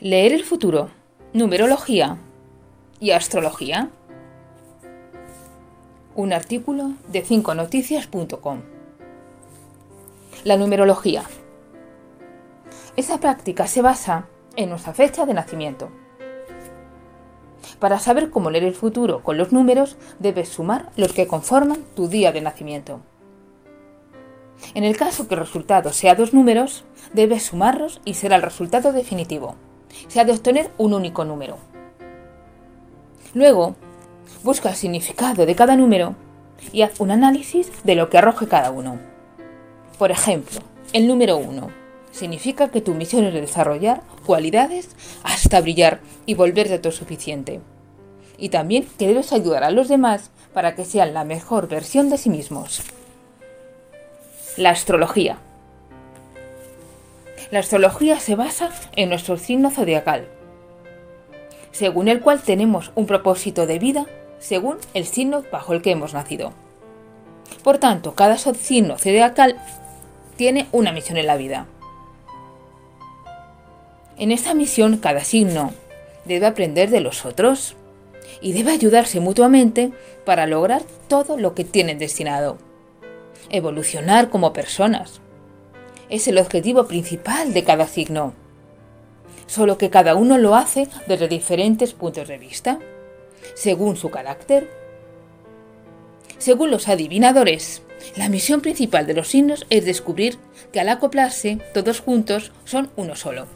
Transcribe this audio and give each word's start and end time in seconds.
Leer 0.00 0.34
el 0.34 0.44
futuro, 0.44 0.90
numerología 1.32 2.18
y 3.00 3.12
astrología. 3.12 3.88
Un 6.14 6.34
artículo 6.34 6.92
de 7.08 7.24
5noticias.com. 7.24 8.60
La 10.44 10.58
numerología. 10.58 11.22
Esa 12.96 13.20
práctica 13.20 13.66
se 13.66 13.80
basa 13.80 14.26
en 14.56 14.68
nuestra 14.68 14.92
fecha 14.92 15.24
de 15.24 15.32
nacimiento. 15.32 15.88
Para 17.78 17.98
saber 17.98 18.28
cómo 18.28 18.50
leer 18.50 18.64
el 18.64 18.74
futuro 18.74 19.22
con 19.22 19.38
los 19.38 19.50
números, 19.50 19.96
debes 20.18 20.50
sumar 20.50 20.90
los 20.96 21.14
que 21.14 21.26
conforman 21.26 21.84
tu 21.94 22.06
día 22.08 22.32
de 22.32 22.42
nacimiento. 22.42 23.00
En 24.74 24.84
el 24.84 24.98
caso 24.98 25.26
que 25.26 25.36
el 25.36 25.40
resultado 25.40 25.94
sea 25.94 26.14
dos 26.14 26.34
números, 26.34 26.84
debes 27.14 27.44
sumarlos 27.44 28.02
y 28.04 28.12
será 28.12 28.36
el 28.36 28.42
resultado 28.42 28.92
definitivo 28.92 29.56
se 30.08 30.20
ha 30.20 30.24
de 30.24 30.32
obtener 30.32 30.70
un 30.78 30.94
único 30.94 31.24
número. 31.24 31.58
Luego, 33.34 33.76
busca 34.42 34.70
el 34.70 34.76
significado 34.76 35.46
de 35.46 35.54
cada 35.54 35.76
número 35.76 36.14
y 36.72 36.82
haz 36.82 37.00
un 37.00 37.10
análisis 37.10 37.70
de 37.84 37.94
lo 37.94 38.08
que 38.08 38.18
arroje 38.18 38.48
cada 38.48 38.70
uno. 38.70 38.98
Por 39.98 40.10
ejemplo, 40.10 40.60
el 40.92 41.06
número 41.06 41.36
1 41.36 41.68
significa 42.12 42.68
que 42.68 42.80
tu 42.80 42.94
misión 42.94 43.24
es 43.24 43.34
desarrollar 43.34 44.02
cualidades 44.24 44.90
hasta 45.22 45.60
brillar 45.60 46.00
y 46.24 46.34
volverte 46.34 46.78
todo 46.78 46.92
suficiente. 46.92 47.60
Y 48.38 48.50
también 48.50 48.86
que 48.98 49.06
debes 49.06 49.32
ayudar 49.32 49.64
a 49.64 49.70
los 49.70 49.88
demás 49.88 50.30
para 50.52 50.74
que 50.74 50.84
sean 50.84 51.14
la 51.14 51.24
mejor 51.24 51.68
versión 51.68 52.08
de 52.08 52.18
sí 52.18 52.30
mismos. 52.30 52.82
La 54.56 54.70
astrología. 54.70 55.38
La 57.50 57.60
astrología 57.60 58.18
se 58.18 58.34
basa 58.34 58.70
en 58.96 59.08
nuestro 59.08 59.36
signo 59.36 59.70
zodiacal, 59.70 60.28
según 61.70 62.08
el 62.08 62.20
cual 62.20 62.42
tenemos 62.42 62.90
un 62.96 63.06
propósito 63.06 63.66
de 63.66 63.78
vida 63.78 64.06
según 64.38 64.78
el 64.94 65.06
signo 65.06 65.44
bajo 65.52 65.72
el 65.72 65.82
que 65.82 65.92
hemos 65.92 66.12
nacido. 66.12 66.52
Por 67.62 67.78
tanto, 67.78 68.14
cada 68.14 68.36
signo 68.36 68.98
zodiacal 68.98 69.56
tiene 70.36 70.66
una 70.72 70.92
misión 70.92 71.18
en 71.18 71.26
la 71.26 71.36
vida. 71.36 71.66
En 74.18 74.32
esta 74.32 74.54
misión, 74.54 74.96
cada 74.96 75.20
signo 75.20 75.72
debe 76.24 76.46
aprender 76.46 76.90
de 76.90 77.00
los 77.00 77.24
otros 77.24 77.76
y 78.40 78.52
debe 78.52 78.72
ayudarse 78.72 79.20
mutuamente 79.20 79.92
para 80.24 80.46
lograr 80.46 80.82
todo 81.08 81.36
lo 81.36 81.54
que 81.54 81.64
tienen 81.64 81.98
destinado. 81.98 82.58
Evolucionar 83.50 84.30
como 84.30 84.52
personas, 84.52 85.20
es 86.08 86.28
el 86.28 86.38
objetivo 86.38 86.86
principal 86.86 87.52
de 87.52 87.64
cada 87.64 87.86
signo, 87.86 88.34
solo 89.46 89.78
que 89.78 89.90
cada 89.90 90.14
uno 90.14 90.38
lo 90.38 90.54
hace 90.54 90.88
desde 91.06 91.28
diferentes 91.28 91.92
puntos 91.92 92.28
de 92.28 92.38
vista, 92.38 92.78
según 93.54 93.96
su 93.96 94.10
carácter. 94.10 94.70
Según 96.38 96.70
los 96.70 96.88
adivinadores, 96.88 97.82
la 98.16 98.28
misión 98.28 98.60
principal 98.60 99.06
de 99.06 99.14
los 99.14 99.28
signos 99.28 99.66
es 99.70 99.84
descubrir 99.84 100.38
que 100.72 100.80
al 100.80 100.88
acoplarse 100.88 101.58
todos 101.72 102.00
juntos 102.00 102.52
son 102.64 102.90
uno 102.96 103.16
solo. 103.16 103.46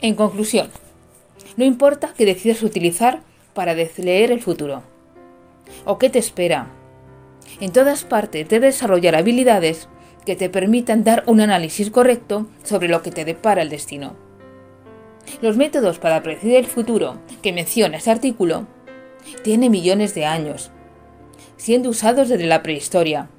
En 0.00 0.14
conclusión, 0.14 0.70
no 1.56 1.64
importa 1.64 2.12
que 2.16 2.26
decidas 2.26 2.62
utilizar 2.62 3.20
para 3.54 3.74
leer 3.74 4.30
el 4.30 4.42
futuro 4.42 4.82
o 5.84 5.98
qué 5.98 6.10
te 6.10 6.18
espera. 6.18 6.68
En 7.60 7.72
todas 7.72 8.04
partes 8.04 8.48
debes 8.48 8.74
desarrollar 8.74 9.14
habilidades 9.14 9.88
que 10.26 10.36
te 10.36 10.50
permitan 10.50 11.04
dar 11.04 11.22
un 11.26 11.40
análisis 11.40 11.90
correcto 11.90 12.48
sobre 12.64 12.88
lo 12.88 13.00
que 13.00 13.12
te 13.12 13.24
depara 13.24 13.62
el 13.62 13.70
destino. 13.70 14.16
Los 15.40 15.56
métodos 15.56 15.98
para 15.98 16.22
predecir 16.22 16.56
el 16.56 16.66
futuro 16.66 17.20
que 17.42 17.52
menciona 17.52 17.96
este 17.96 18.10
artículo 18.10 18.66
tienen 19.42 19.70
millones 19.70 20.14
de 20.14 20.26
años, 20.26 20.70
siendo 21.56 21.88
usados 21.90 22.28
desde 22.28 22.46
la 22.46 22.62
prehistoria. 22.62 23.30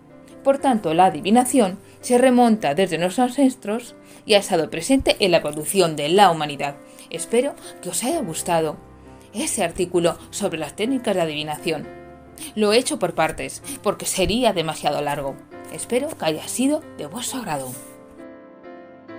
Por 0.44 0.60
tanto, 0.60 0.94
la 0.94 1.06
adivinación 1.06 1.78
se 2.00 2.18
remonta 2.18 2.74
desde 2.74 2.98
nuestros 2.98 3.30
ancestros 3.30 3.96
y 4.26 4.36
ha 4.36 4.40
estado 4.40 4.70
presente 4.70 5.18
en 5.20 5.32
la 5.32 5.42
producción 5.42 5.96
de 5.98 6.10
la 6.10 6.32
humanidad. 6.32 6.78
Espero 7.10 7.54
que 7.82 7.90
os 7.90 8.04
haya 8.04 8.22
gustado 8.22 8.78
ese 9.34 9.64
artículo 9.64 10.18
sobre 10.30 10.58
las 10.58 10.76
técnicas 10.76 11.16
de 11.16 11.22
adivinación. 11.22 11.88
Lo 12.56 12.72
he 12.72 12.78
hecho 12.78 12.98
por 12.98 13.14
partes, 13.14 13.62
porque 13.84 14.06
sería 14.06 14.54
demasiado 14.54 15.02
largo. 15.02 15.36
Espero 15.72 16.10
que 16.10 16.26
haya 16.26 16.48
sido 16.48 16.82
de 16.98 17.06
vuestro 17.08 17.40
agrado. 17.40 17.70